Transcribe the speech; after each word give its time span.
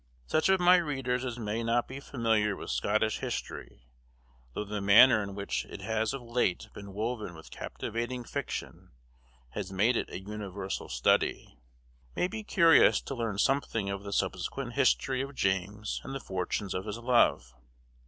Such 0.25 0.49
of 0.49 0.59
my 0.59 0.77
readers 0.77 1.23
as 1.23 1.37
may 1.37 1.61
not 1.63 1.87
be 1.87 1.99
familiar 1.99 2.55
with 2.55 2.71
Scottish 2.71 3.19
history 3.19 3.85
(though 4.55 4.63
the 4.63 4.81
manner 4.81 5.21
in 5.21 5.35
which 5.35 5.63
it 5.65 5.81
has 5.81 6.11
of 6.11 6.23
late 6.23 6.69
been 6.73 6.91
woven 6.95 7.35
with 7.35 7.51
captivating 7.51 8.23
fiction 8.23 8.89
has 9.49 9.71
made 9.71 9.95
it 9.95 10.09
a 10.09 10.17
universal 10.19 10.89
study) 10.89 11.55
may 12.15 12.27
be 12.27 12.43
curious 12.43 12.99
to 13.01 13.13
learn 13.13 13.37
something 13.37 13.91
of 13.91 14.01
the 14.01 14.11
subsequent 14.11 14.73
history 14.73 15.21
of 15.21 15.35
James 15.35 16.01
and 16.03 16.15
the 16.15 16.19
fortunes 16.19 16.73
of 16.73 16.85
his 16.85 16.97
love. 16.97 17.53